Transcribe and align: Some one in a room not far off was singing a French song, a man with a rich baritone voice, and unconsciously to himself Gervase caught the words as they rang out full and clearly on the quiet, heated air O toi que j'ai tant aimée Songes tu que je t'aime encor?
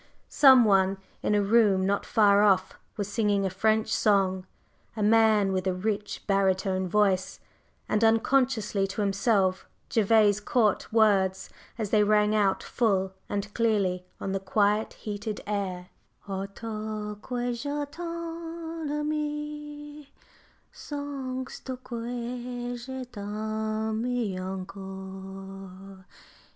Some 0.29 0.65
one 0.65 0.97
in 1.21 1.35
a 1.35 1.43
room 1.43 1.85
not 1.85 2.07
far 2.07 2.41
off 2.41 2.73
was 2.97 3.07
singing 3.07 3.45
a 3.45 3.51
French 3.51 3.93
song, 3.93 4.47
a 4.97 5.03
man 5.03 5.53
with 5.53 5.67
a 5.67 5.75
rich 5.75 6.25
baritone 6.25 6.87
voice, 6.87 7.39
and 7.87 8.03
unconsciously 8.03 8.87
to 8.87 9.01
himself 9.01 9.67
Gervase 9.93 10.39
caught 10.39 10.87
the 10.89 10.97
words 10.97 11.51
as 11.77 11.91
they 11.91 12.03
rang 12.03 12.33
out 12.33 12.63
full 12.63 13.13
and 13.29 13.53
clearly 13.53 14.03
on 14.19 14.31
the 14.31 14.39
quiet, 14.39 14.93
heated 14.93 15.41
air 15.45 15.89
O 16.27 16.47
toi 16.47 17.13
que 17.21 17.53
j'ai 17.53 17.85
tant 17.91 18.89
aimée 18.89 20.07
Songes 20.71 21.59
tu 21.63 21.77
que 21.77 22.75
je 22.75 23.05
t'aime 23.05 24.35
encor? 24.39 26.03